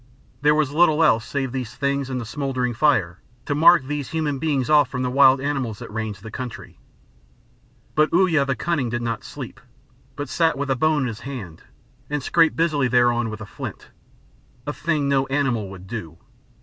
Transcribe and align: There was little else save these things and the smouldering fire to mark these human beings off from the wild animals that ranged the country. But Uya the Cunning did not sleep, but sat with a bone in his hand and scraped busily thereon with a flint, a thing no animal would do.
There 0.41 0.55
was 0.55 0.71
little 0.71 1.03
else 1.03 1.23
save 1.23 1.51
these 1.51 1.75
things 1.75 2.09
and 2.09 2.19
the 2.19 2.25
smouldering 2.25 2.73
fire 2.73 3.19
to 3.45 3.53
mark 3.53 3.83
these 3.83 4.09
human 4.09 4.39
beings 4.39 4.67
off 4.67 4.89
from 4.89 5.03
the 5.03 5.11
wild 5.11 5.39
animals 5.39 5.77
that 5.77 5.93
ranged 5.93 6.23
the 6.23 6.31
country. 6.31 6.79
But 7.93 8.11
Uya 8.11 8.43
the 8.45 8.55
Cunning 8.55 8.89
did 8.89 9.03
not 9.03 9.23
sleep, 9.23 9.59
but 10.15 10.27
sat 10.27 10.57
with 10.57 10.71
a 10.71 10.75
bone 10.75 11.03
in 11.03 11.07
his 11.07 11.19
hand 11.19 11.61
and 12.09 12.23
scraped 12.23 12.55
busily 12.55 12.87
thereon 12.87 13.29
with 13.29 13.41
a 13.41 13.45
flint, 13.45 13.89
a 14.65 14.73
thing 14.73 15.07
no 15.07 15.27
animal 15.27 15.69
would 15.69 15.85
do. 15.85 16.17